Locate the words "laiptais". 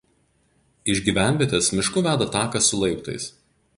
2.85-3.29